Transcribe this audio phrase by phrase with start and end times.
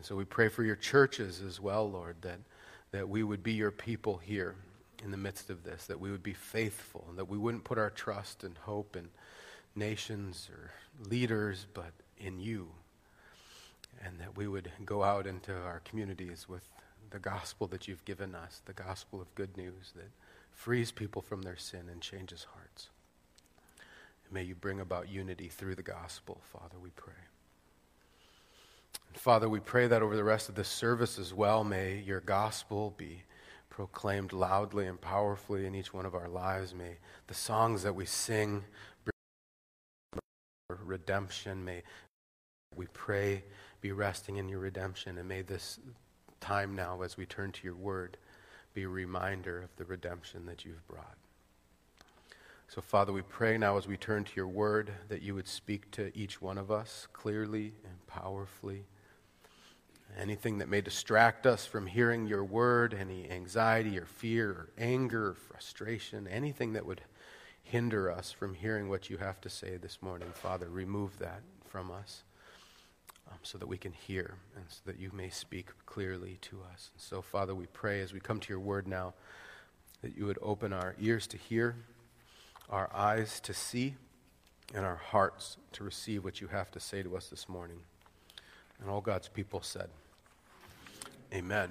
[0.00, 2.38] And so we pray for your churches as well, Lord, that,
[2.90, 4.54] that we would be your people here
[5.04, 7.76] in the midst of this, that we would be faithful, and that we wouldn't put
[7.76, 9.10] our trust and hope in
[9.76, 10.70] nations or
[11.06, 12.68] leaders, but in you.
[14.02, 16.66] And that we would go out into our communities with
[17.10, 20.08] the gospel that you've given us, the gospel of good news that
[20.50, 22.88] frees people from their sin and changes hearts.
[24.24, 27.29] And may you bring about unity through the gospel, Father, we pray.
[29.14, 32.94] Father, we pray that over the rest of this service as well, may your gospel
[32.96, 33.24] be
[33.68, 36.74] proclaimed loudly and powerfully in each one of our lives.
[36.74, 38.64] May the songs that we sing
[39.04, 41.64] bring redemption.
[41.64, 41.82] May
[42.74, 43.44] we pray
[43.80, 45.18] be resting in your redemption.
[45.18, 45.78] And may this
[46.40, 48.16] time now, as we turn to your word,
[48.74, 51.16] be a reminder of the redemption that you've brought.
[52.68, 55.90] So, Father, we pray now as we turn to your word that you would speak
[55.92, 58.84] to each one of us clearly and powerfully.
[60.18, 65.28] Anything that may distract us from hearing your word, any anxiety or fear or anger
[65.28, 67.00] or frustration, anything that would
[67.62, 71.90] hinder us from hearing what you have to say this morning, Father, remove that from
[71.90, 72.24] us
[73.30, 76.90] um, so that we can hear and so that you may speak clearly to us.
[76.92, 79.14] And so, Father, we pray as we come to your word now
[80.02, 81.76] that you would open our ears to hear,
[82.68, 83.94] our eyes to see,
[84.74, 87.80] and our hearts to receive what you have to say to us this morning.
[88.80, 89.88] And all God's people said,
[91.32, 91.68] Amen.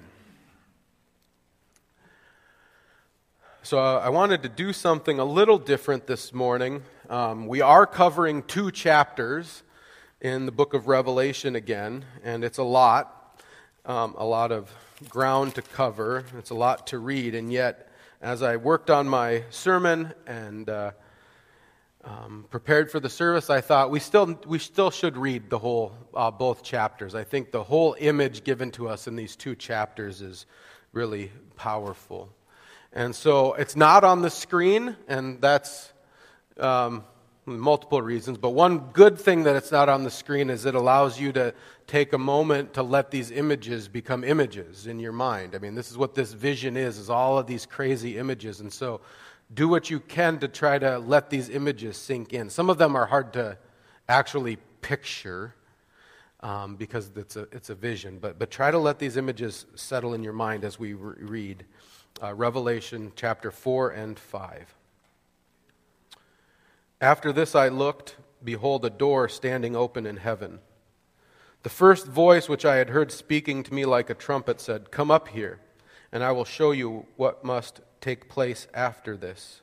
[3.62, 6.82] So uh, I wanted to do something a little different this morning.
[7.10, 9.62] Um, we are covering two chapters
[10.20, 13.42] in the book of Revelation again, and it's a lot,
[13.84, 14.72] um, a lot of
[15.08, 16.24] ground to cover.
[16.38, 17.90] It's a lot to read, and yet,
[18.22, 20.92] as I worked on my sermon and uh,
[22.04, 25.92] um, prepared for the service, I thought we still, we still should read the whole,
[26.14, 27.14] uh, both chapters.
[27.14, 30.46] I think the whole image given to us in these two chapters is
[30.92, 32.30] really powerful.
[32.92, 35.92] And so it's not on the screen, and that's
[36.58, 37.04] um,
[37.46, 38.38] multiple reasons.
[38.38, 41.54] But one good thing that it's not on the screen is it allows you to
[41.86, 45.54] take a moment to let these images become images in your mind.
[45.54, 48.60] I mean, this is what this vision is, is all of these crazy images.
[48.60, 49.00] And so
[49.52, 52.50] do what you can to try to let these images sink in.
[52.50, 53.58] Some of them are hard to
[54.08, 55.54] actually picture
[56.40, 60.14] um, because it's a, it's a vision, but, but try to let these images settle
[60.14, 61.64] in your mind as we re- read
[62.22, 64.74] uh, Revelation chapter 4 and 5.
[67.00, 70.60] After this I looked, behold, a door standing open in heaven.
[71.62, 75.10] The first voice which I had heard speaking to me like a trumpet said, Come
[75.10, 75.60] up here,
[76.12, 79.62] and I will show you what must take place after this.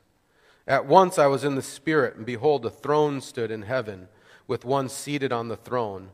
[0.66, 4.08] At once I was in the Spirit, and behold, a throne stood in heaven,
[4.48, 6.10] with one seated on the throne.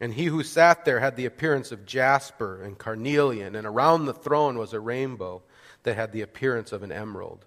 [0.00, 4.14] And he who sat there had the appearance of jasper and carnelian, and around the
[4.14, 5.42] throne was a rainbow
[5.84, 7.46] that had the appearance of an emerald.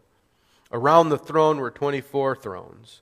[0.71, 3.01] Around the throne were 24 thrones,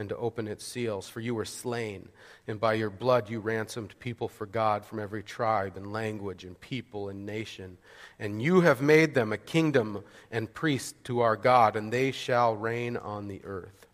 [0.00, 2.08] and to open its seals, for you were slain,
[2.48, 6.58] and by your blood you ransomed people for God from every tribe and language and
[6.58, 7.76] people and nation.
[8.18, 10.02] And you have made them a kingdom
[10.32, 13.86] and priests to our God, and they shall reign on the earth.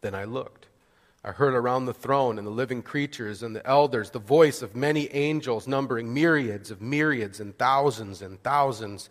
[0.00, 0.66] Then I looked.
[1.22, 4.74] I heard around the throne and the living creatures and the elders the voice of
[4.74, 9.10] many angels, numbering myriads of myriads and thousands and thousands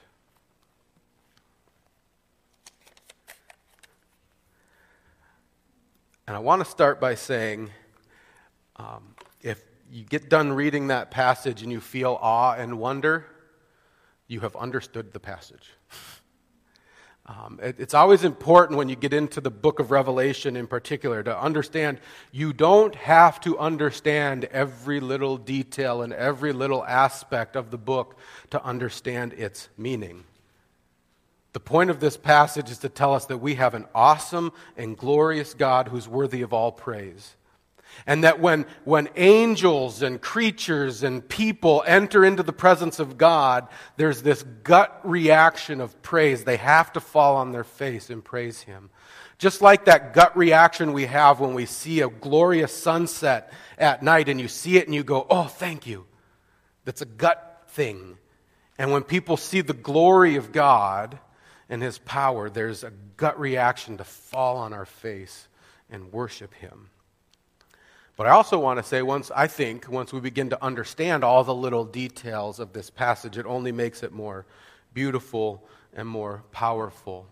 [6.31, 7.71] And I want to start by saying
[8.77, 9.61] um, if
[9.91, 13.25] you get done reading that passage and you feel awe and wonder,
[14.29, 15.71] you have understood the passage.
[17.25, 21.21] Um, it, it's always important when you get into the book of Revelation in particular
[21.21, 21.99] to understand
[22.31, 28.17] you don't have to understand every little detail and every little aspect of the book
[28.51, 30.23] to understand its meaning.
[31.53, 34.97] The point of this passage is to tell us that we have an awesome and
[34.97, 37.35] glorious God who's worthy of all praise.
[38.07, 43.67] And that when, when angels and creatures and people enter into the presence of God,
[43.97, 46.45] there's this gut reaction of praise.
[46.45, 48.89] They have to fall on their face and praise Him.
[49.37, 54.29] Just like that gut reaction we have when we see a glorious sunset at night
[54.29, 56.05] and you see it and you go, oh, thank you.
[56.85, 58.17] That's a gut thing.
[58.77, 61.19] And when people see the glory of God,
[61.71, 65.47] and his power, there's a gut reaction to fall on our face
[65.89, 66.89] and worship him.
[68.17, 71.45] But I also want to say, once I think, once we begin to understand all
[71.45, 74.45] the little details of this passage, it only makes it more
[74.93, 75.63] beautiful
[75.95, 77.25] and more powerful.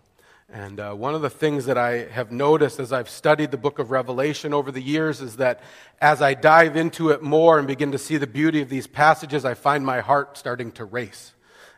[0.48, 3.78] And uh, one of the things that I have noticed as I've studied the book
[3.78, 5.60] of Revelation over the years is that
[6.00, 9.44] as I dive into it more and begin to see the beauty of these passages,
[9.44, 11.34] I find my heart starting to race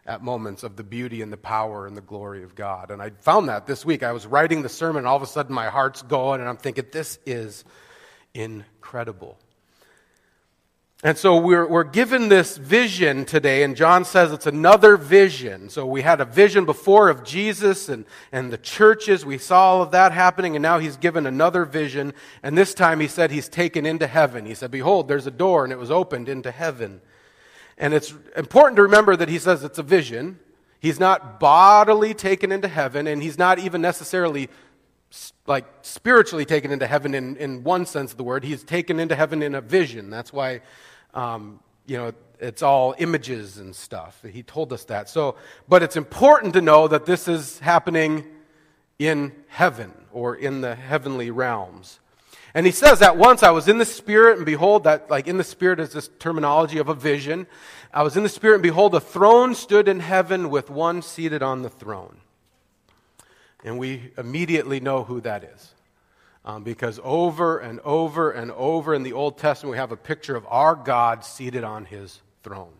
[0.06, 2.90] at moments of the beauty and the power and the glory of God.
[2.90, 4.02] And I found that this week.
[4.02, 6.56] I was writing the sermon, and all of a sudden my heart's going, and I'm
[6.56, 7.64] thinking, this is
[8.34, 9.38] incredible.
[11.04, 15.69] And so we're, we're given this vision today, and John says it's another vision.
[15.69, 19.26] So we had a vision before of Jesus and, and the churches.
[19.26, 22.12] We saw all of that happening, and now he's given another vision.
[22.44, 24.46] And this time he said he's taken into heaven.
[24.46, 27.00] He said, Behold, there's a door, and it was opened into heaven.
[27.79, 30.38] And it's important to remember that he says it's a vision.
[30.81, 34.49] He's not bodily taken into heaven, and he's not even necessarily
[35.47, 38.45] like spiritually taken into heaven in, in one sense of the word.
[38.45, 40.11] He's taken into heaven in a vision.
[40.11, 40.61] That's why,
[41.14, 44.23] um, you know, it's all images and stuff.
[44.29, 45.09] He told us that.
[45.09, 45.37] So,
[45.69, 48.25] but it's important to know that this is happening
[48.99, 52.00] in heaven or in the heavenly realms.
[52.54, 55.38] And he says that once I was in the Spirit, and behold, that like in
[55.38, 57.47] the Spirit is this terminology of a vision.
[57.94, 61.42] I was in the Spirit, and behold, a throne stood in heaven with one seated
[61.42, 62.18] on the throne.
[63.64, 65.75] And we immediately know who that is.
[66.44, 70.35] Um, because over and over and over in the Old Testament, we have a picture
[70.35, 72.73] of our God seated on his throne.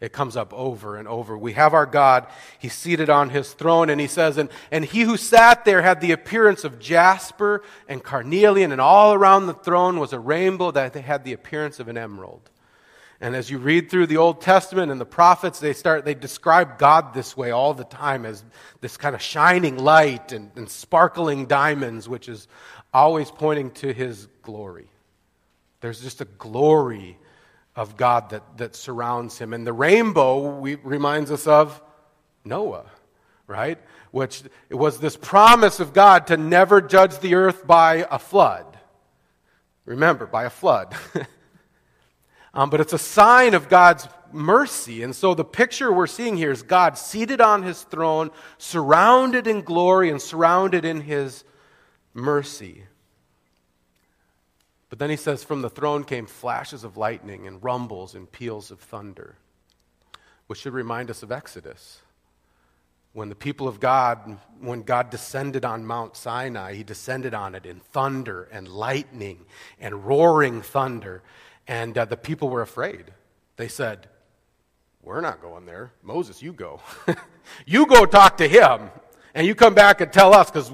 [0.00, 1.38] It comes up over and over.
[1.38, 2.26] We have our God.
[2.58, 6.00] He's seated on his throne, and he says, and, and he who sat there had
[6.00, 10.94] the appearance of jasper and carnelian, and all around the throne was a rainbow that
[10.94, 12.50] had the appearance of an emerald.
[13.20, 16.78] And as you read through the Old Testament and the prophets, they start, they describe
[16.78, 18.44] God this way all the time as
[18.82, 22.46] this kind of shining light and, and sparkling diamonds, which is
[22.92, 24.90] always pointing to his glory.
[25.80, 27.18] There's just a glory
[27.76, 29.52] of God that, that surrounds him.
[29.52, 31.80] And the rainbow we, reminds us of
[32.44, 32.86] Noah,
[33.46, 33.78] right?
[34.10, 38.78] Which it was this promise of God to never judge the earth by a flood.
[39.84, 40.96] Remember, by a flood.
[42.56, 45.02] Um, but it's a sign of God's mercy.
[45.02, 49.60] And so the picture we're seeing here is God seated on his throne, surrounded in
[49.60, 51.44] glory and surrounded in his
[52.14, 52.84] mercy.
[54.96, 58.70] But then he says, From the throne came flashes of lightning and rumbles and peals
[58.70, 59.36] of thunder,
[60.46, 62.00] which should remind us of Exodus.
[63.12, 67.66] When the people of God, when God descended on Mount Sinai, he descended on it
[67.66, 69.44] in thunder and lightning
[69.78, 71.22] and roaring thunder.
[71.68, 73.12] And uh, the people were afraid.
[73.56, 74.08] They said,
[75.02, 75.92] We're not going there.
[76.02, 76.80] Moses, you go.
[77.66, 78.88] you go talk to him,
[79.34, 80.72] and you come back and tell us because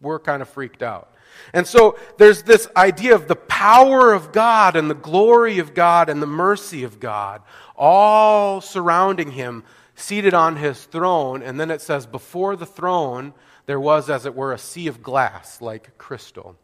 [0.00, 1.12] we're kind of freaked out.
[1.52, 6.08] And so there's this idea of the power of God and the glory of God
[6.08, 7.42] and the mercy of God
[7.78, 11.42] all surrounding him, seated on his throne.
[11.42, 13.32] And then it says, before the throne,
[13.66, 16.56] there was, as it were, a sea of glass like crystal.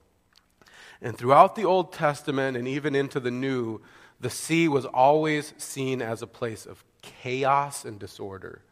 [1.01, 3.81] And throughout the Old Testament and even into the New,
[4.21, 8.63] the sea was always seen as a place of chaos and disorder.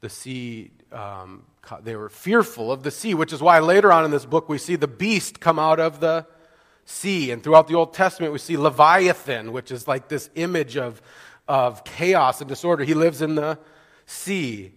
[0.00, 1.44] The sea um,
[1.82, 4.58] they were fearful of the sea, which is why later on in this book we
[4.58, 6.26] see the beast come out of the
[6.84, 7.30] sea.
[7.30, 11.02] And throughout the Old Testament, we see Leviathan, which is like this image of,
[11.46, 12.84] of chaos and disorder.
[12.84, 13.58] He lives in the
[14.06, 14.72] sea.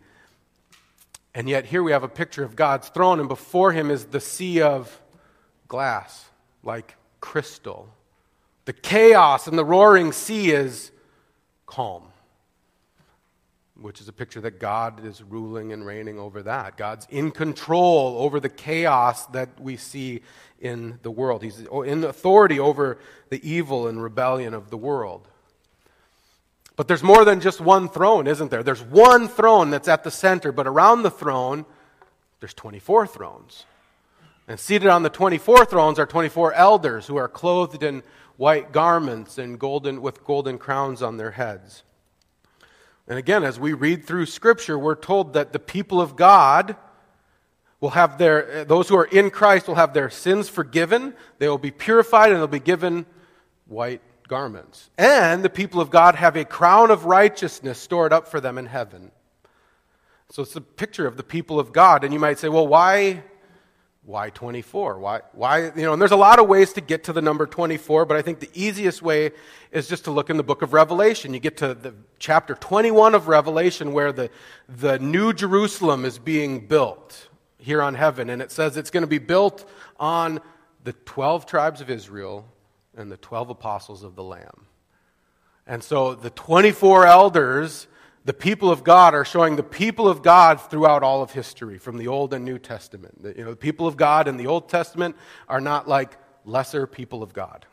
[1.34, 4.20] And yet, here we have a picture of God's throne, and before him is the
[4.20, 5.02] sea of
[5.70, 6.26] glass,
[6.64, 7.88] like crystal.
[8.66, 10.92] The chaos and the roaring sea is
[11.66, 12.11] calm
[13.82, 16.78] which is a picture that God is ruling and reigning over that.
[16.78, 20.22] God's in control over the chaos that we see
[20.60, 21.44] in the world.
[21.44, 25.28] He's in authority over the evil and rebellion of the world.
[26.76, 28.64] But there's more than just one throne, isn't there?
[28.64, 31.66] There's one throne that's at the center, but around the throne,
[32.40, 33.66] there's 24 thrones.
[34.48, 38.04] And seated on the 24 thrones are 24 elders who are clothed in
[38.38, 41.84] white garments and golden, with golden crowns on their heads.
[43.12, 46.78] And again, as we read through Scripture, we're told that the people of God
[47.82, 51.58] will have their, those who are in Christ will have their sins forgiven, they will
[51.58, 53.06] be purified, and they'll be given
[53.68, 54.00] white
[54.30, 54.90] garments.
[54.98, 58.68] And the people of God have a crown of righteousness stored up for them in
[58.68, 59.12] heaven.
[60.30, 62.06] So it's a picture of the people of God.
[62.06, 63.24] And you might say, well, why
[64.04, 65.00] why 24?
[65.00, 67.46] Why, why, you know, and there's a lot of ways to get to the number
[67.46, 69.32] 24, but I think the easiest way
[69.72, 71.34] is just to look in the book of Revelation.
[71.34, 74.30] You get to the chapter 21 of Revelation where the,
[74.68, 79.08] the new Jerusalem is being built here on heaven, and it says it's going to
[79.08, 80.42] be built on
[80.84, 82.48] the 12 tribes of Israel
[82.98, 84.66] and the 12 apostles of the Lamb.
[85.68, 87.88] And so the 24 elders
[88.24, 91.98] the people of God are showing the people of God throughout all of history, from
[91.98, 93.20] the Old and New Testament.
[93.24, 95.16] You know, the people of God in the Old Testament
[95.48, 97.66] are not like lesser people of God.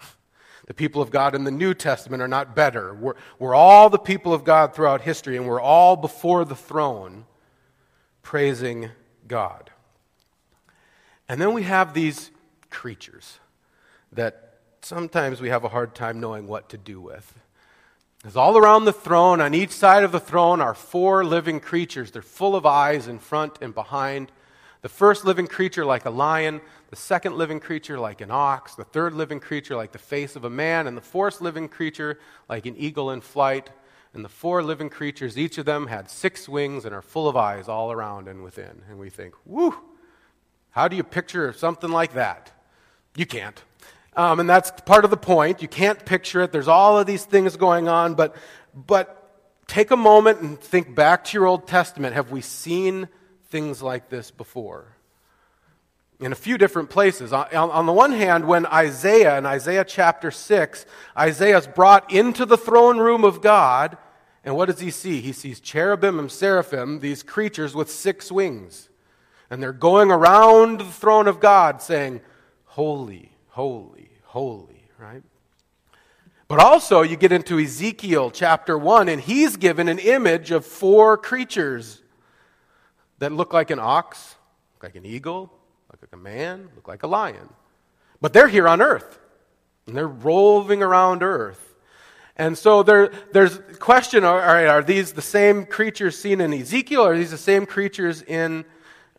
[0.67, 2.95] The people of God in the New Testament are not better.
[2.95, 7.25] We're, we're all the people of God throughout history, and we're all before the throne
[8.23, 8.91] praising
[9.27, 9.71] God.
[11.29, 12.31] And then we have these
[12.71, 13.39] creatures
[14.13, 17.35] that sometimes we have a hard time knowing what to do with.
[18.29, 22.11] Because all around the throne, on each side of the throne, are four living creatures.
[22.11, 24.31] They're full of eyes in front and behind.
[24.83, 26.61] The first living creature, like a lion.
[26.91, 28.75] The second living creature, like an ox.
[28.75, 30.87] The third living creature, like the face of a man.
[30.87, 32.19] And the fourth living creature,
[32.51, 33.71] like an eagle in flight.
[34.13, 37.37] And the four living creatures, each of them had six wings and are full of
[37.39, 38.83] eyes all around and within.
[38.91, 39.75] And we think, whew,
[40.73, 42.53] how do you picture something like that?
[43.17, 43.63] You can't.
[44.17, 45.63] Um, and that's part of the point.
[45.63, 46.53] You can't picture it.
[46.53, 48.35] There's all of these things going on, but,
[48.75, 49.19] but
[49.69, 52.15] take a moment and think back to your Old Testament.
[52.15, 53.09] Have we seen
[53.51, 54.97] things like this before?
[56.19, 57.33] In a few different places.
[57.33, 60.85] On, the one hand, when Isaiah, in Isaiah chapter 6,
[61.17, 63.97] Isaiah is brought into the throne room of God,
[64.45, 65.21] and what does he see?
[65.21, 68.89] He sees cherubim and seraphim, these creatures with six wings.
[69.51, 72.21] And they're going around the throne of God saying,
[72.65, 75.25] Holy, holy, holy, right?
[76.47, 81.17] But also, you get into Ezekiel chapter 1, and he's given an image of four
[81.19, 82.01] creatures
[83.19, 84.37] that look like an ox,
[84.77, 85.51] look like an eagle,
[85.91, 87.49] look like a man, look like a lion.
[88.21, 89.19] But they're here on earth,
[89.89, 91.75] and they're roving around earth.
[92.37, 97.01] And so there, there's question all right, are these the same creatures seen in Ezekiel,
[97.01, 98.65] or are these the same creatures in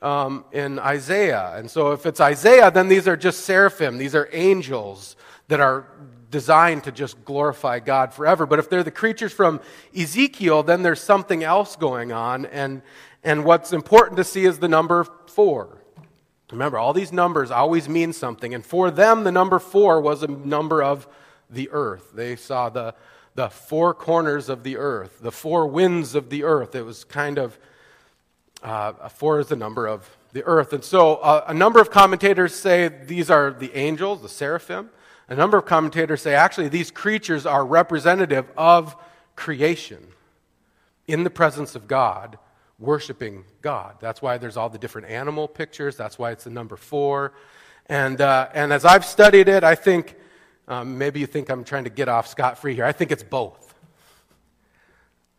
[0.01, 1.53] um, in Isaiah.
[1.56, 5.15] And so if it's Isaiah, then these are just seraphim, these are angels
[5.48, 5.88] that are
[6.32, 8.46] designed to just glorify God forever.
[8.46, 9.60] But if they're the creatures from
[9.98, 12.46] Ezekiel, then there's something else going on.
[12.46, 12.82] And,
[13.24, 15.79] and what's important to see is the number four.
[16.51, 18.53] Remember, all these numbers always mean something.
[18.53, 21.08] And for them, the number four was a number of
[21.50, 22.12] the earth.
[22.13, 22.96] They saw the,
[23.36, 26.75] the four corners of the earth, the four winds of the earth.
[26.75, 27.60] It was kind of,
[28.63, 30.74] uh, four is the number of the earth.
[30.74, 34.89] And so uh, a number of commentators say these are the angels, the seraphim.
[35.28, 38.96] A number of commentators say actually these creatures are representative of
[39.36, 40.08] creation
[41.08, 42.38] in the presence of God,
[42.78, 43.96] worshiping God.
[44.00, 45.96] That's why there's all the different animal pictures.
[45.96, 47.34] That's why it's the number four.
[47.88, 50.16] And, uh, and as I've studied it, I think
[50.68, 52.86] um, maybe you think I'm trying to get off scot free here.
[52.86, 53.69] I think it's both.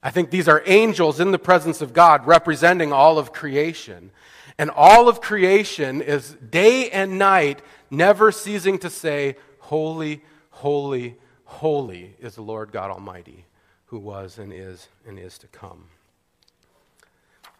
[0.03, 4.11] I think these are angels in the presence of God representing all of creation.
[4.59, 12.17] And all of creation is day and night never ceasing to say, Holy, holy, holy
[12.19, 13.47] is the Lord God Almighty,
[13.87, 15.85] who was and is and is to come.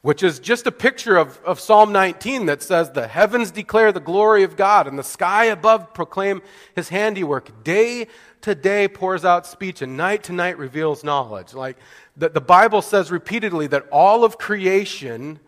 [0.03, 4.01] Which is just a picture of, of Psalm 19 that says, The heavens declare the
[4.01, 6.41] glory of God, and the sky above proclaim
[6.75, 7.65] his handiwork.
[7.65, 8.07] Day
[8.41, 11.53] to day pours out speech, and night to night reveals knowledge.
[11.53, 11.77] Like
[12.17, 15.39] the, the Bible says repeatedly that all of creation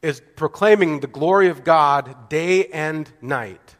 [0.00, 3.76] is proclaiming the glory of God day and night.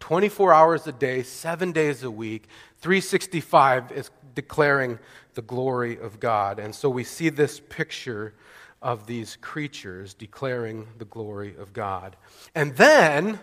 [0.00, 2.48] 24 hours a day, seven days a week,
[2.80, 4.98] 365 is declaring
[5.34, 6.58] the glory of God.
[6.58, 8.34] And so we see this picture
[8.82, 12.16] of these creatures declaring the glory of God.
[12.54, 13.38] And then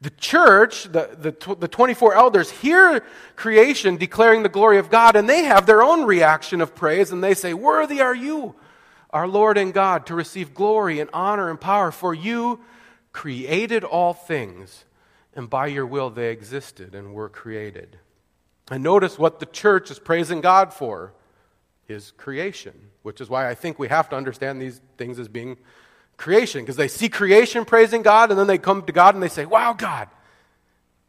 [0.00, 3.04] the church, the, the, the 24 elders, hear
[3.36, 7.22] creation declaring the glory of God, and they have their own reaction of praise, and
[7.22, 8.56] they say, Worthy are you,
[9.10, 12.60] our Lord and God, to receive glory and honor and power, for you
[13.12, 14.84] created all things,
[15.34, 17.98] and by your will they existed and were created.
[18.72, 21.12] And notice what the church is praising God for
[21.86, 25.56] his creation, which is why I think we have to understand these things as being
[26.16, 29.28] creation, because they see creation praising God, and then they come to God and they
[29.28, 30.08] say, Wow, God,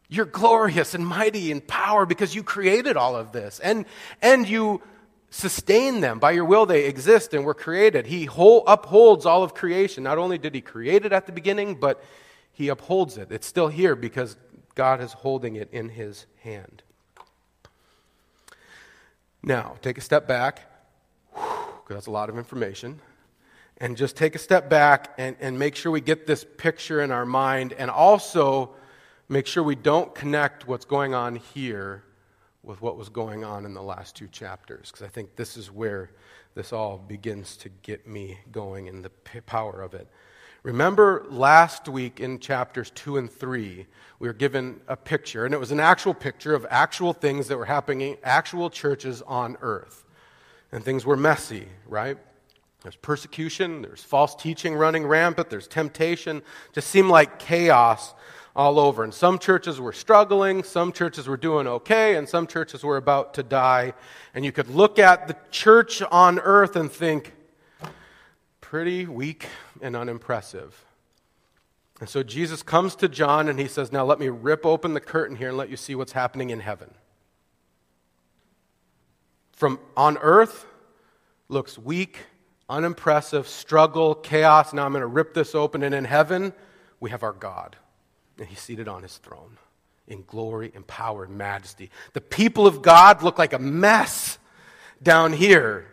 [0.08, 3.60] you're glorious and mighty in power because you created all of this.
[3.60, 3.86] And,
[4.22, 4.82] and you
[5.30, 6.20] sustain them.
[6.20, 8.06] By your will, they exist and were created.
[8.06, 10.04] He whole, upholds all of creation.
[10.04, 12.02] Not only did He create it at the beginning, but
[12.52, 13.32] He upholds it.
[13.32, 14.36] It's still here because
[14.76, 16.83] God is holding it in His hand.
[19.46, 20.62] Now, take a step back,
[21.34, 22.98] because that's a lot of information,
[23.76, 27.10] and just take a step back and, and make sure we get this picture in
[27.10, 28.70] our mind, and also
[29.28, 32.04] make sure we don't connect what's going on here
[32.62, 35.70] with what was going on in the last two chapters, because I think this is
[35.70, 36.10] where
[36.54, 39.10] this all begins to get me going in the
[39.44, 40.08] power of it.
[40.64, 43.86] Remember last week in chapters 2 and 3,
[44.18, 47.58] we were given a picture, and it was an actual picture of actual things that
[47.58, 50.06] were happening, actual churches on earth.
[50.72, 52.16] And things were messy, right?
[52.82, 56.40] There's persecution, there's false teaching running rampant, there's temptation.
[56.72, 58.14] Just seemed like chaos
[58.56, 59.04] all over.
[59.04, 63.34] And some churches were struggling, some churches were doing okay, and some churches were about
[63.34, 63.92] to die.
[64.34, 67.34] And you could look at the church on earth and think,
[68.74, 69.46] pretty weak
[69.80, 70.84] and unimpressive.
[72.00, 75.00] And so Jesus comes to John and he says, Now let me rip open the
[75.00, 76.92] curtain here and let you see what's happening in heaven.
[79.52, 80.66] From on earth,
[81.48, 82.18] looks weak,
[82.68, 84.72] unimpressive, struggle, chaos.
[84.72, 85.84] Now I'm going to rip this open.
[85.84, 86.52] And in heaven,
[86.98, 87.76] we have our God
[88.40, 89.56] and he's seated on his throne
[90.08, 91.90] in glory and power and majesty.
[92.12, 94.36] The people of God look like a mess
[95.00, 95.86] down here.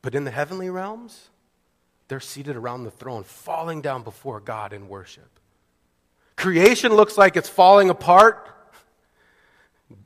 [0.00, 1.28] But in the heavenly realms,
[2.08, 5.28] they're seated around the throne, falling down before God in worship.
[6.36, 8.48] Creation looks like it's falling apart,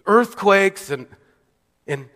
[0.07, 1.07] earthquakes, and,
[1.87, 2.09] and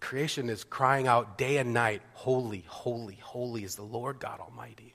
[0.00, 4.94] creation is crying out day and night Holy, holy, holy is the Lord God Almighty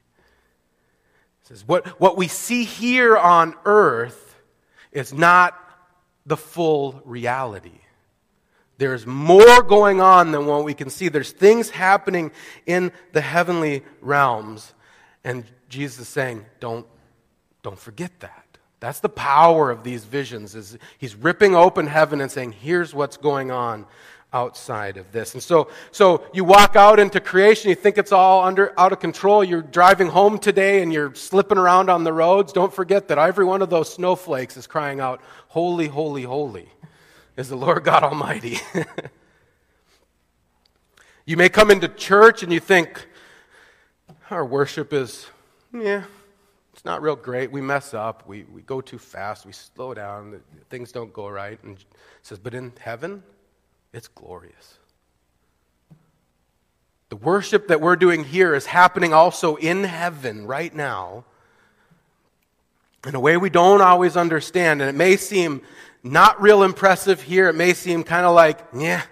[1.45, 4.35] says, what, what we see here on earth
[4.91, 5.55] is not
[6.25, 7.81] the full reality.
[8.77, 11.07] There's more going on than what we can see.
[11.07, 12.31] There's things happening
[12.65, 14.73] in the heavenly realms.
[15.23, 16.85] And Jesus is saying, don't,
[17.63, 18.45] don't forget that.
[18.81, 23.17] That's the power of these visions is he's ripping open heaven and saying, here's what's
[23.17, 23.85] going on
[24.33, 25.33] outside of this.
[25.33, 28.99] And so, so you walk out into creation, you think it's all under, out of
[28.99, 29.43] control.
[29.43, 32.51] You're driving home today and you're slipping around on the roads.
[32.51, 36.69] Don't forget that every one of those snowflakes is crying out, Holy, holy, holy
[37.37, 38.59] is the Lord God Almighty.
[41.25, 43.07] you may come into church and you think,
[44.31, 45.27] our worship is,
[45.73, 46.03] yeah,
[46.73, 47.51] it's not real great.
[47.51, 48.27] We mess up.
[48.27, 49.45] We, we go too fast.
[49.45, 50.41] We slow down.
[50.69, 51.61] Things don't go right.
[51.63, 51.77] And
[52.21, 53.23] says, but in heaven,
[53.93, 54.77] it's glorious.
[57.09, 61.25] The worship that we're doing here is happening also in heaven right now
[63.05, 64.81] in a way we don't always understand.
[64.81, 65.61] And it may seem
[66.03, 67.49] not real impressive here.
[67.49, 69.03] It may seem kind of like, yeah,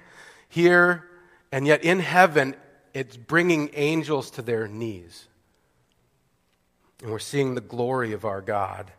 [0.50, 1.10] here.
[1.52, 2.56] And yet in heaven,
[2.94, 5.28] it's bringing angels to their knees.
[7.02, 8.92] And we're seeing the glory of our God.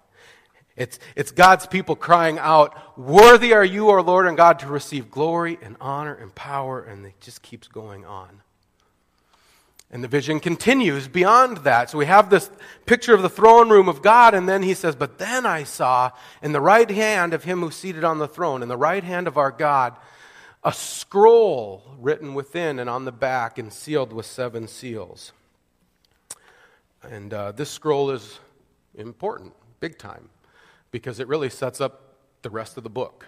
[0.76, 5.11] It's, it's God's people crying out, Worthy are you, our Lord and God, to receive
[5.11, 6.83] glory and honor and power.
[6.83, 8.42] And it just keeps going on.
[9.90, 11.90] And the vision continues beyond that.
[11.90, 12.51] So we have this
[12.85, 16.11] picture of the throne room of God, and then he says, But then I saw
[16.42, 19.29] in the right hand of him who's seated on the throne, in the right hand
[19.29, 19.97] of our God,
[20.64, 25.33] a scroll written within and on the back and sealed with seven seals.
[27.03, 28.40] And uh, this scroll is
[28.94, 30.31] important, big time,
[30.90, 33.27] because it really sets up the rest of the book.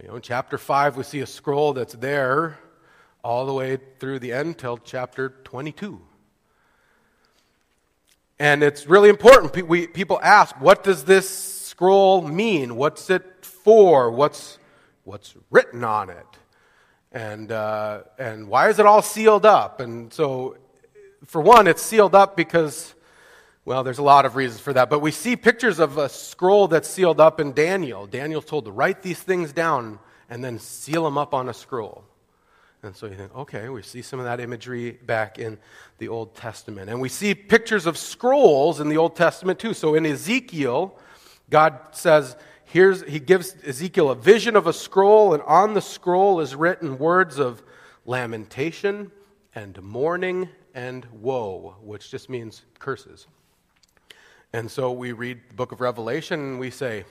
[0.00, 2.58] You know, in chapter 5, we see a scroll that's there
[3.22, 6.00] all the way through the end till chapter 22.
[8.38, 9.68] And it's really important.
[9.68, 12.76] We, people ask, what does this scroll mean?
[12.76, 14.10] What's it for?
[14.10, 14.58] What's,
[15.04, 16.26] what's written on it?
[17.12, 19.80] And, uh, and why is it all sealed up?
[19.80, 20.56] And so,
[21.26, 22.94] for one, it's sealed up because,
[23.64, 24.88] well, there's a lot of reasons for that.
[24.88, 28.06] But we see pictures of a scroll that's sealed up in Daniel.
[28.06, 29.98] Daniel's told to write these things down
[30.30, 32.04] and then seal them up on a scroll.
[32.82, 35.58] And so you think, okay, we see some of that imagery back in
[35.98, 36.88] the Old Testament.
[36.88, 39.74] And we see pictures of scrolls in the Old Testament too.
[39.74, 40.98] So in Ezekiel,
[41.50, 46.40] God says, here's, he gives Ezekiel a vision of a scroll, and on the scroll
[46.40, 47.62] is written words of
[48.06, 49.12] lamentation
[49.54, 53.26] and mourning and woe, which just means curses.
[54.52, 57.04] And so we read the book of Revelation and we say,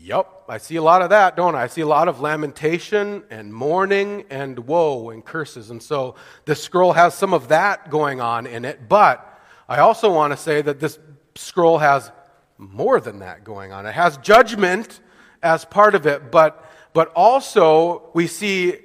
[0.00, 1.64] Yep, I see a lot of that, don't I?
[1.64, 5.70] I see a lot of lamentation and mourning and woe and curses.
[5.70, 9.24] And so this scroll has some of that going on in it, but
[9.68, 10.98] I also want to say that this
[11.34, 12.10] scroll has
[12.58, 13.86] more than that going on.
[13.86, 15.00] It has judgment
[15.42, 18.76] as part of it, but, but also we see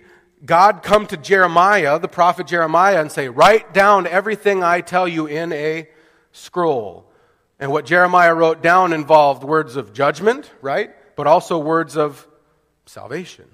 [0.43, 5.27] God come to Jeremiah, the prophet Jeremiah, and say, Write down everything I tell you
[5.27, 5.87] in a
[6.31, 7.09] scroll.
[7.59, 10.91] And what Jeremiah wrote down involved words of judgment, right?
[11.15, 12.27] But also words of
[12.85, 13.45] salvation.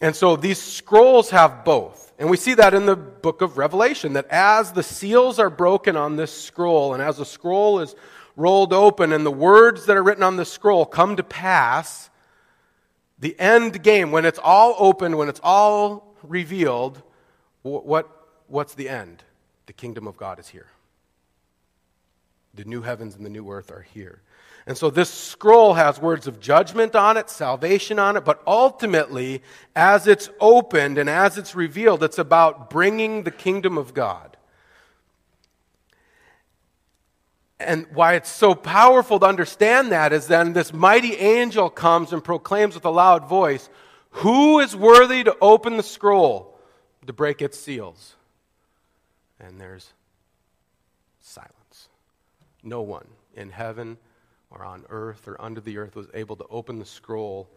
[0.00, 2.12] And so these scrolls have both.
[2.18, 5.96] And we see that in the book of Revelation, that as the seals are broken
[5.96, 7.94] on this scroll, and as the scroll is
[8.36, 12.10] rolled open, and the words that are written on the scroll come to pass,
[13.18, 17.02] the end game, when it's all open, when it's all revealed,
[17.62, 18.08] what,
[18.48, 19.22] what's the end?
[19.66, 20.66] The kingdom of God is here.
[22.54, 24.22] The new heavens and the new earth are here.
[24.66, 29.42] And so this scroll has words of judgment on it, salvation on it, but ultimately,
[29.74, 34.36] as it's opened and as it's revealed, it's about bringing the kingdom of God.
[37.58, 42.24] And why it's so powerful to understand that is then this mighty angel comes and
[42.24, 43.68] proclaims with a loud voice,
[44.10, 46.58] Who is worthy to open the scroll
[47.06, 48.14] to break its seals?
[49.38, 49.92] And there's
[51.20, 51.88] silence.
[52.62, 53.98] No one in heaven
[54.50, 57.48] or on earth or under the earth was able to open the scroll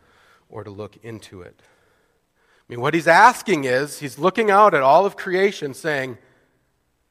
[0.49, 1.59] or to look into it.
[1.59, 6.17] I mean, what he's asking is, he's looking out at all of creation saying,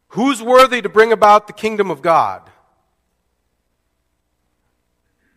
[0.09, 2.51] Who's worthy to bring about the kingdom of God?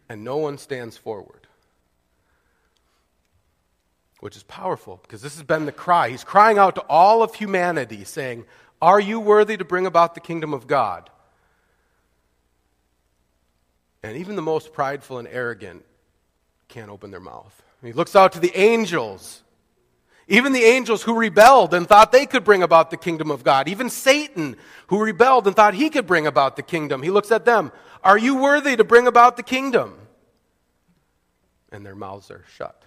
[0.10, 1.47] And no one stands forward.
[4.19, 6.10] Which is powerful because this has been the cry.
[6.10, 8.45] He's crying out to all of humanity saying,
[8.81, 11.10] Are you worthy to bring about the kingdom of God?
[14.06, 15.84] And even the most prideful and arrogant
[16.68, 17.60] can't open their mouth.
[17.82, 19.41] He looks out to the angels.
[20.28, 23.68] Even the angels who rebelled and thought they could bring about the kingdom of God.
[23.68, 27.02] Even Satan, who rebelled and thought he could bring about the kingdom.
[27.02, 27.72] He looks at them.
[28.04, 29.98] Are you worthy to bring about the kingdom?
[31.72, 32.84] And their mouths are shut.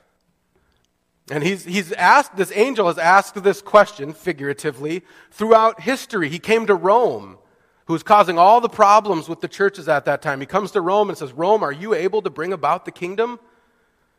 [1.32, 5.02] And he's, he's asked, this angel has asked this question figuratively
[5.32, 6.28] throughout history.
[6.28, 7.38] He came to Rome
[7.88, 10.40] who's causing all the problems with the churches at that time.
[10.40, 13.40] He comes to Rome and says, Rome, are you able to bring about the kingdom?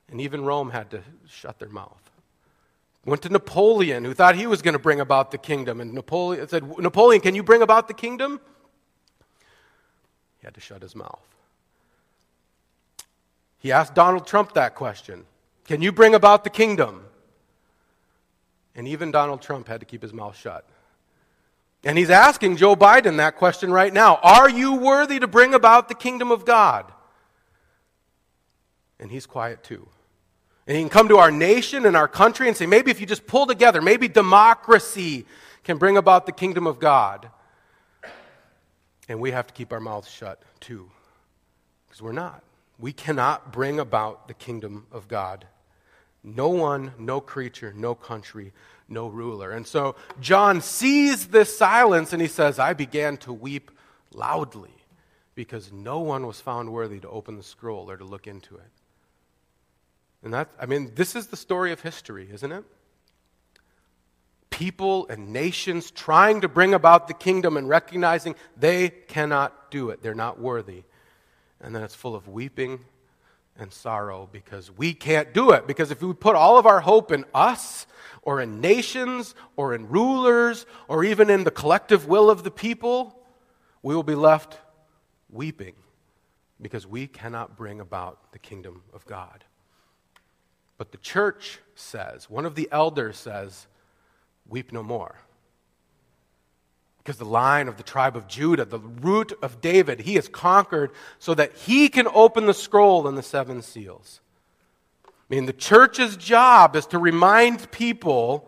[0.09, 2.01] And even Rome had to shut their mouth.
[3.05, 5.79] Went to Napoleon, who thought he was going to bring about the kingdom.
[5.81, 8.41] And Napoleon said, Napoleon, can you bring about the kingdom?
[10.39, 11.21] He had to shut his mouth.
[13.59, 15.25] He asked Donald Trump that question
[15.65, 17.05] Can you bring about the kingdom?
[18.75, 20.65] And even Donald Trump had to keep his mouth shut.
[21.83, 25.87] And he's asking Joe Biden that question right now Are you worthy to bring about
[25.87, 26.91] the kingdom of God?
[28.99, 29.87] And he's quiet too.
[30.67, 33.07] And he can come to our nation and our country and say, maybe if you
[33.07, 35.25] just pull together, maybe democracy
[35.63, 37.31] can bring about the kingdom of God.
[39.07, 40.91] And we have to keep our mouths shut too.
[41.87, 42.43] Because we're not.
[42.77, 45.47] We cannot bring about the kingdom of God.
[46.23, 48.51] No one, no creature, no country,
[48.89, 49.51] no ruler.
[49.51, 53.71] And so John sees this silence and he says, I began to weep
[54.13, 54.73] loudly
[55.35, 58.71] because no one was found worthy to open the scroll or to look into it.
[60.23, 62.65] And that, I mean, this is the story of history, isn't it?
[64.49, 70.01] People and nations trying to bring about the kingdom and recognizing they cannot do it.
[70.01, 70.83] They're not worthy.
[71.61, 72.83] And then it's full of weeping
[73.59, 75.67] and sorrow because we can't do it.
[75.67, 77.85] Because if we put all of our hope in us,
[78.21, 83.19] or in nations, or in rulers, or even in the collective will of the people,
[83.81, 84.57] we will be left
[85.29, 85.75] weeping
[86.61, 89.45] because we cannot bring about the kingdom of God.
[90.77, 93.67] But the church says, one of the elders says,
[94.47, 95.15] Weep no more.
[96.99, 100.91] Because the line of the tribe of Judah, the root of David, he has conquered
[101.17, 104.21] so that he can open the scroll and the seven seals.
[105.05, 108.47] I mean, the church's job is to remind people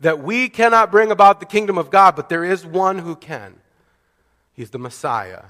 [0.00, 3.60] that we cannot bring about the kingdom of God, but there is one who can.
[4.52, 5.44] He's the Messiah.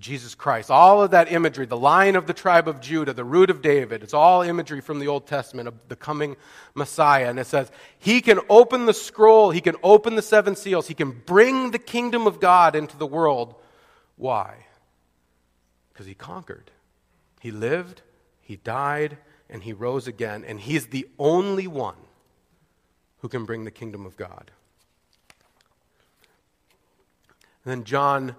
[0.00, 0.70] Jesus Christ.
[0.70, 4.02] All of that imagery, the lion of the tribe of Judah, the root of David,
[4.02, 6.36] it's all imagery from the Old Testament of the coming
[6.74, 7.28] Messiah.
[7.28, 10.94] And it says, He can open the scroll, He can open the seven seals, He
[10.94, 13.54] can bring the kingdom of God into the world.
[14.16, 14.66] Why?
[15.92, 16.70] Because He conquered.
[17.40, 18.02] He lived,
[18.40, 20.44] He died, and He rose again.
[20.46, 21.96] And He's the only one
[23.18, 24.50] who can bring the kingdom of God.
[27.64, 28.34] And then John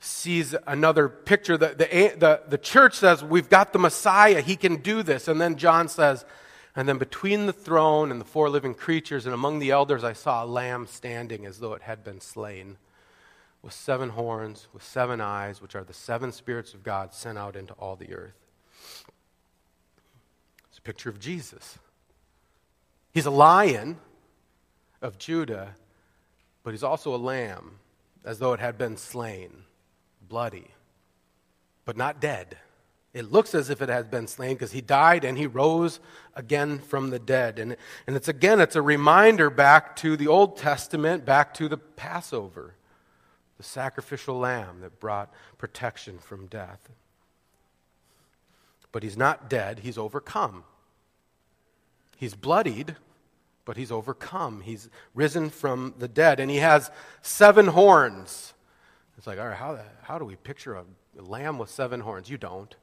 [0.00, 1.56] sees another picture.
[1.56, 4.40] The, the, the, the church says, We've got the Messiah.
[4.40, 5.28] He can do this.
[5.28, 6.24] And then John says,
[6.74, 10.12] And then between the throne and the four living creatures and among the elders, I
[10.12, 12.76] saw a lamb standing as though it had been slain,
[13.62, 17.56] with seven horns, with seven eyes, which are the seven spirits of God sent out
[17.56, 18.36] into all the earth.
[20.68, 21.78] It's a picture of Jesus.
[23.12, 23.96] He's a lion
[25.00, 25.74] of Judah,
[26.62, 27.78] but he's also a lamb,
[28.24, 29.62] as though it had been slain
[30.28, 30.68] bloody,
[31.84, 32.56] but not dead.
[33.16, 36.00] It looks as if it has been slain because he died and he rose
[36.34, 37.58] again from the dead.
[37.58, 41.78] And, and it's again, it's a reminder back to the Old Testament, back to the
[41.78, 42.74] Passover,
[43.56, 46.90] the sacrificial lamb that brought protection from death.
[48.92, 50.64] But he's not dead, he's overcome.
[52.18, 52.96] He's bloodied,
[53.64, 54.62] but he's overcome.
[54.62, 56.90] He's risen from the dead, and he has
[57.22, 58.54] seven horns.
[59.18, 60.84] It's like, all right, how, how do we picture a
[61.20, 62.28] lamb with seven horns?
[62.28, 62.74] You don't.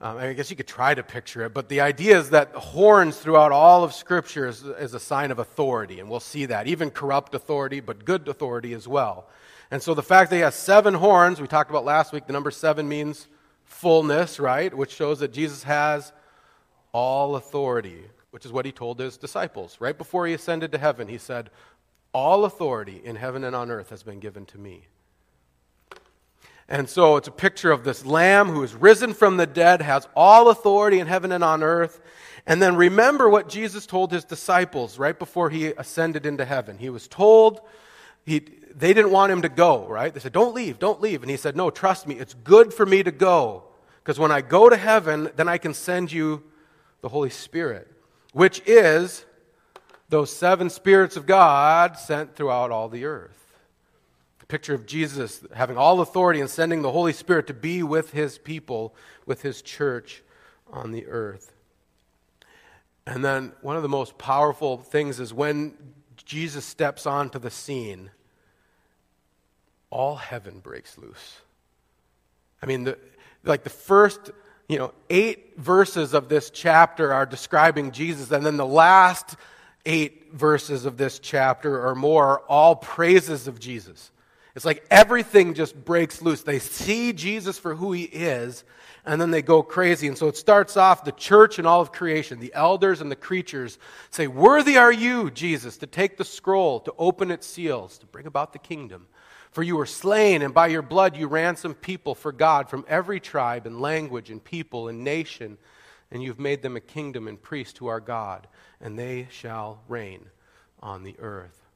[0.00, 3.18] Um, I guess you could try to picture it, but the idea is that horns
[3.18, 6.68] throughout all of Scripture is, is a sign of authority, and we'll see that.
[6.68, 9.28] Even corrupt authority, but good authority as well.
[9.72, 12.32] And so the fact that he has seven horns, we talked about last week, the
[12.32, 13.26] number seven means
[13.64, 14.72] fullness, right?
[14.72, 16.12] Which shows that Jesus has
[16.92, 19.78] all authority, which is what he told his disciples.
[19.80, 21.50] Right before he ascended to heaven, he said,
[22.14, 24.86] All authority in heaven and on earth has been given to me.
[26.68, 30.06] And so it's a picture of this lamb who is risen from the dead, has
[30.14, 32.00] all authority in heaven and on earth.
[32.46, 36.76] And then remember what Jesus told his disciples right before he ascended into heaven.
[36.76, 37.60] He was told,
[38.26, 38.40] he,
[38.74, 40.12] they didn't want him to go, right?
[40.12, 41.22] They said, Don't leave, don't leave.
[41.22, 43.64] And he said, No, trust me, it's good for me to go.
[44.02, 46.42] Because when I go to heaven, then I can send you
[47.00, 47.90] the Holy Spirit,
[48.32, 49.24] which is
[50.10, 53.38] those seven spirits of God sent throughout all the earth
[54.48, 58.38] picture of Jesus having all authority and sending the Holy Spirit to be with his
[58.38, 58.94] people,
[59.26, 60.22] with his church
[60.72, 61.54] on the earth.
[63.06, 65.74] And then one of the most powerful things is when
[66.16, 68.10] Jesus steps onto the scene,
[69.90, 71.40] all heaven breaks loose.
[72.62, 72.98] I mean, the,
[73.44, 74.30] like the first,
[74.68, 79.36] you know, eight verses of this chapter are describing Jesus, and then the last
[79.86, 84.10] eight verses of this chapter or more are all praises of Jesus.
[84.56, 86.42] It's like everything just breaks loose.
[86.42, 88.64] They see Jesus for who he is,
[89.04, 90.08] and then they go crazy.
[90.08, 93.16] And so it starts off the church and all of creation, the elders and the
[93.16, 93.78] creatures
[94.10, 98.26] say, Worthy are you, Jesus, to take the scroll, to open its seals, to bring
[98.26, 99.06] about the kingdom.
[99.50, 103.20] For you were slain, and by your blood you ransomed people for God from every
[103.20, 105.56] tribe and language and people and nation,
[106.10, 108.46] and you've made them a kingdom and priests to our God,
[108.80, 110.26] and they shall reign
[110.80, 111.67] on the earth.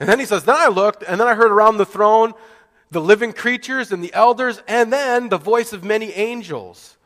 [0.00, 2.32] And then he says, Then I looked, and then I heard around the throne
[2.90, 6.96] the living creatures and the elders, and then the voice of many angels,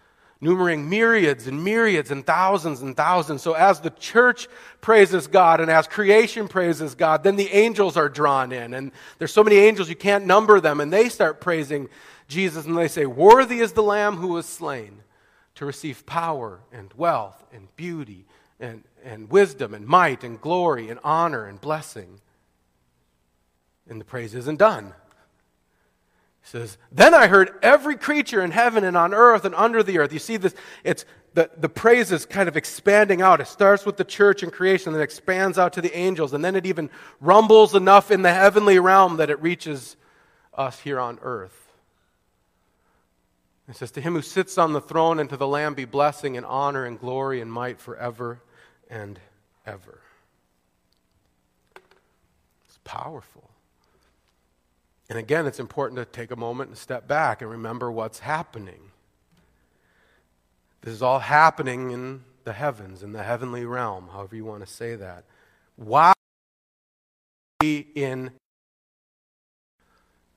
[0.40, 3.42] numbering myriads and myriads and thousands and thousands.
[3.42, 4.48] So as the church
[4.80, 8.72] praises God and as creation praises God, then the angels are drawn in.
[8.72, 11.88] And there's so many angels you can't number them, and they start praising
[12.28, 15.02] Jesus, and they say, Worthy is the Lamb who was slain
[15.56, 18.24] to receive power and wealth and beauty
[18.58, 22.20] and, and wisdom and might and glory and honor and blessing.
[23.88, 24.94] And the praise isn't done.
[26.42, 29.98] He says, Then I heard every creature in heaven and on earth and under the
[29.98, 30.12] earth.
[30.12, 33.40] You see this, it's the, the praise is kind of expanding out.
[33.40, 36.54] It starts with the church and creation, then expands out to the angels, and then
[36.54, 39.96] it even rumbles enough in the heavenly realm that it reaches
[40.54, 41.64] us here on earth.
[43.68, 46.36] It says, To him who sits on the throne and to the Lamb be blessing
[46.36, 48.40] and honor and glory and might forever
[48.88, 49.18] and
[49.66, 50.00] ever.
[52.66, 53.50] It's powerful.
[55.08, 58.90] And again, it's important to take a moment and step back and remember what's happening.
[60.80, 64.72] This is all happening in the heavens, in the heavenly realm, however you want to
[64.72, 65.24] say that.
[65.76, 66.12] Why
[67.62, 68.30] in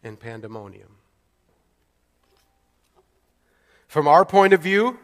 [0.03, 0.95] in pandemonium?
[3.87, 4.97] From our point of view,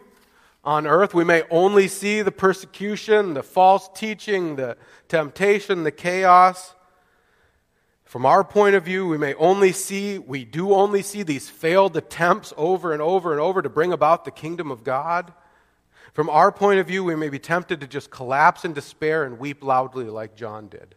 [0.63, 4.77] on earth, we may only see the persecution, the false teaching, the
[5.09, 6.73] temptation, the chaos.
[8.13, 11.97] From our point of view, we may only see, we do only see these failed
[11.97, 15.33] attempts over and over and over to bring about the kingdom of God.
[16.13, 19.39] From our point of view, we may be tempted to just collapse in despair and
[19.39, 20.93] weep loudly like John did.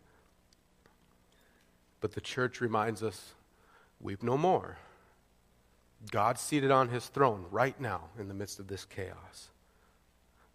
[2.02, 3.33] But the church reminds us
[3.98, 4.76] weep no more.
[6.11, 9.48] God's seated on his throne right now in the midst of this chaos.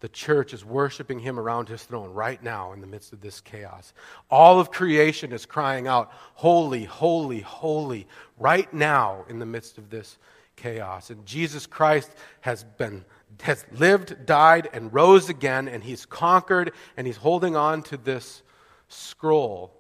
[0.01, 3.39] The church is worshiping him around his throne right now in the midst of this
[3.39, 3.93] chaos.
[4.29, 9.89] All of creation is crying out, Holy, holy, holy, right now in the midst of
[9.91, 10.17] this
[10.55, 11.11] chaos.
[11.11, 12.11] And Jesus Christ
[12.41, 13.05] has been
[13.41, 18.43] has lived, died, and rose again, and he's conquered, and he's holding on to this
[18.87, 19.73] scroll,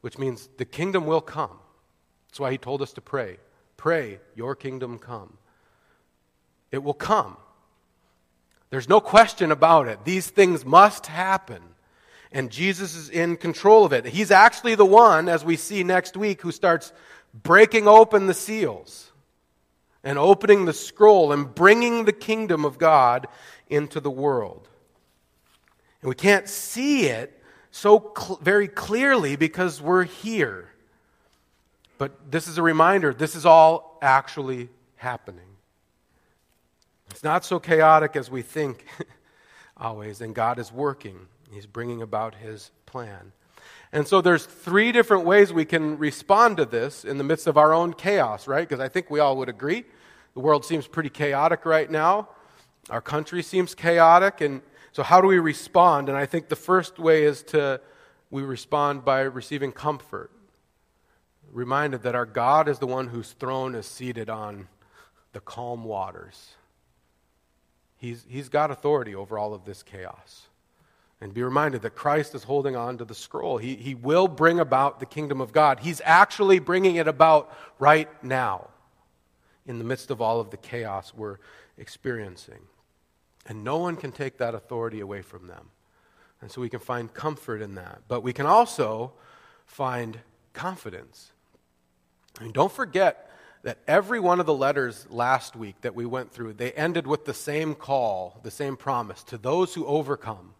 [0.00, 1.58] which means the kingdom will come.
[2.28, 3.36] That's why he told us to pray.
[3.76, 5.36] Pray, your kingdom come.
[6.72, 7.36] It will come.
[8.74, 10.04] There's no question about it.
[10.04, 11.62] These things must happen.
[12.32, 14.04] And Jesus is in control of it.
[14.04, 16.92] He's actually the one, as we see next week, who starts
[17.32, 19.12] breaking open the seals
[20.02, 23.28] and opening the scroll and bringing the kingdom of God
[23.68, 24.68] into the world.
[26.02, 30.68] And we can't see it so cl- very clearly because we're here.
[31.96, 35.53] But this is a reminder this is all actually happening.
[37.10, 38.84] It's not so chaotic as we think
[39.76, 41.26] always, and God is working.
[41.52, 43.32] He's bringing about his plan.
[43.92, 47.56] And so there's three different ways we can respond to this in the midst of
[47.56, 48.68] our own chaos, right?
[48.68, 49.84] Because I think we all would agree.
[50.34, 52.28] The world seems pretty chaotic right now.
[52.90, 54.40] Our country seems chaotic.
[54.40, 56.08] And so how do we respond?
[56.08, 57.80] And I think the first way is to
[58.30, 60.32] we respond by receiving comfort.
[61.52, 64.66] Reminded that our God is the one whose throne is seated on
[65.32, 66.54] the calm waters.
[68.04, 70.48] He's, he's got authority over all of this chaos.
[71.22, 73.56] And be reminded that Christ is holding on to the scroll.
[73.56, 75.80] He, he will bring about the kingdom of God.
[75.80, 78.68] He's actually bringing it about right now
[79.64, 81.38] in the midst of all of the chaos we're
[81.78, 82.60] experiencing.
[83.46, 85.70] And no one can take that authority away from them.
[86.42, 88.02] And so we can find comfort in that.
[88.06, 89.14] But we can also
[89.64, 90.18] find
[90.52, 91.32] confidence.
[92.38, 93.30] And don't forget
[93.64, 97.24] that every one of the letters last week that we went through, they ended with
[97.24, 100.54] the same call, the same promise to those who overcome.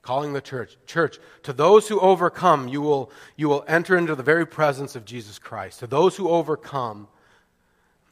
[0.00, 4.22] Calling the church, church, to those who overcome, you will, you will enter into the
[4.22, 5.80] very presence of Jesus Christ.
[5.80, 7.06] To those who overcome,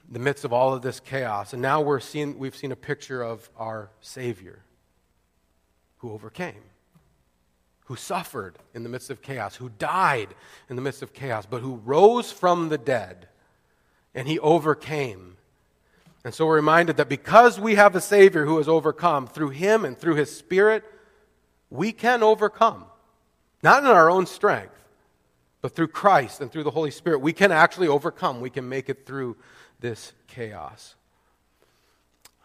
[0.06, 1.54] the midst of all of this chaos.
[1.54, 4.60] And now we're seeing, we've seen a picture of our Savior
[5.98, 6.62] who overcame,
[7.86, 10.34] who suffered in the midst of chaos, who died
[10.68, 13.27] in the midst of chaos, but who rose from the dead
[14.14, 15.36] and he overcame.
[16.24, 19.84] And so we're reminded that because we have a Savior who has overcome, through him
[19.84, 20.84] and through his Spirit,
[21.70, 22.84] we can overcome.
[23.62, 24.74] Not in our own strength,
[25.60, 28.40] but through Christ and through the Holy Spirit, we can actually overcome.
[28.40, 29.36] We can make it through
[29.80, 30.94] this chaos.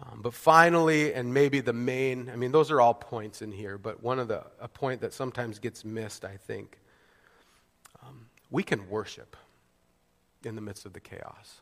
[0.01, 3.77] Um, but finally, and maybe the main, I mean, those are all points in here,
[3.77, 6.77] but one of the, a point that sometimes gets missed, I think,
[8.01, 9.38] um, we can worship
[10.45, 11.61] in the midst of the chaos.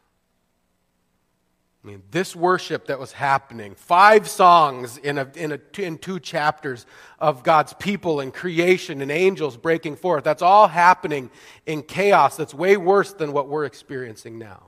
[1.83, 6.19] I mean, this worship that was happening, five songs in, a, in, a, in two
[6.19, 6.85] chapters
[7.17, 11.31] of God's people and creation and angels breaking forth, that's all happening
[11.65, 14.67] in chaos that's way worse than what we're experiencing now.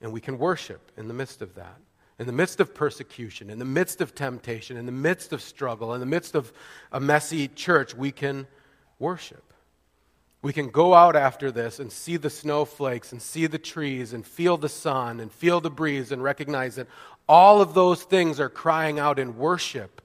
[0.00, 1.76] And we can worship in the midst of that,
[2.20, 5.92] in the midst of persecution, in the midst of temptation, in the midst of struggle,
[5.92, 6.52] in the midst of
[6.92, 8.46] a messy church, we can
[9.00, 9.47] worship.
[10.40, 14.24] We can go out after this and see the snowflakes and see the trees and
[14.24, 16.86] feel the sun and feel the breeze and recognize that
[17.28, 20.00] All of those things are crying out in worship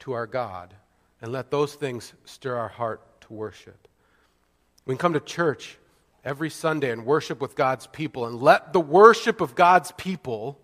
[0.00, 0.72] to our God.
[1.20, 3.88] And let those things stir our heart to worship.
[4.86, 5.76] We can come to church
[6.24, 10.58] every Sunday and worship with God's people, and let the worship of God's people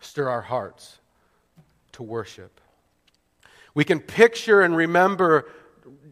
[0.00, 0.98] stir our hearts
[1.92, 2.60] to worship.
[3.72, 5.48] We can picture and remember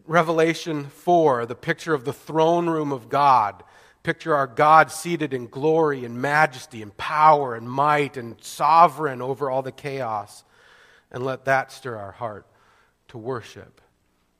[0.09, 3.63] Revelation 4, the picture of the throne room of God.
[4.01, 9.51] Picture our God seated in glory and majesty and power and might and sovereign over
[9.51, 10.43] all the chaos.
[11.11, 12.47] And let that stir our heart
[13.09, 13.81] to worship.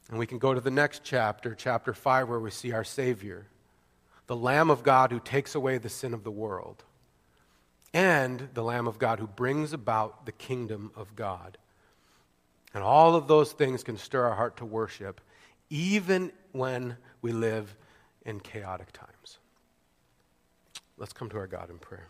[0.09, 3.45] And we can go to the next chapter, chapter 5, where we see our Savior,
[4.25, 6.83] the Lamb of God who takes away the sin of the world,
[7.93, 11.59] and the Lamb of God who brings about the kingdom of God.
[12.73, 15.21] And all of those things can stir our heart to worship,
[15.69, 17.75] even when we live
[18.25, 19.37] in chaotic times.
[20.97, 22.07] Let's come to our God in prayer.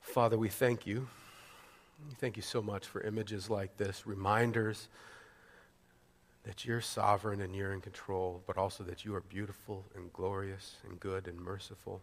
[0.00, 1.08] Father, we thank you.
[2.18, 4.88] Thank you so much for images like this, reminders
[6.44, 10.76] that you're sovereign and you're in control, but also that you are beautiful and glorious
[10.88, 12.02] and good and merciful.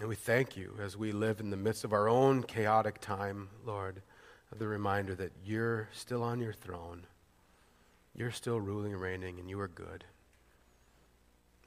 [0.00, 3.48] And we thank you as we live in the midst of our own chaotic time,
[3.64, 4.00] Lord,
[4.50, 7.06] of the reminder that you're still on your throne.
[8.14, 10.04] You're still ruling and reigning, and you are good.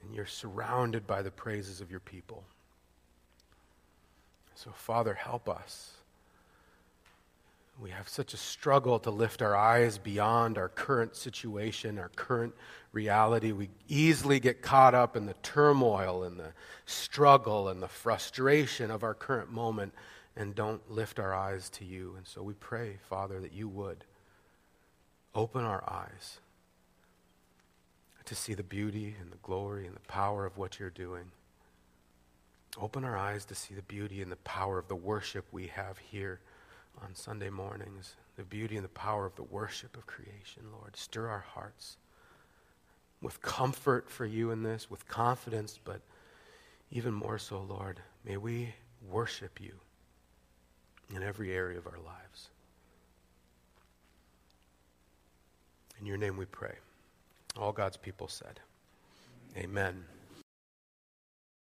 [0.01, 2.43] And you're surrounded by the praises of your people.
[4.55, 5.91] So, Father, help us.
[7.81, 12.53] We have such a struggle to lift our eyes beyond our current situation, our current
[12.93, 13.51] reality.
[13.51, 16.53] We easily get caught up in the turmoil and the
[16.85, 19.93] struggle and the frustration of our current moment
[20.37, 22.13] and don't lift our eyes to you.
[22.17, 24.05] And so we pray, Father, that you would
[25.33, 26.39] open our eyes
[28.23, 31.31] to see the beauty and the glory and the power of what you're doing.
[32.79, 35.97] Open our eyes to see the beauty and the power of the worship we have
[35.97, 36.39] here
[37.03, 40.95] on Sunday mornings, the beauty and the power of the worship of creation, Lord.
[40.95, 41.97] Stir our hearts
[43.21, 46.01] with comfort for you in this, with confidence, but
[46.91, 48.73] even more so, Lord, may we
[49.09, 49.73] worship you
[51.15, 52.49] in every area of our lives.
[55.99, 56.75] In your name we pray.
[57.57, 58.59] All God's people said,
[59.57, 60.03] Amen.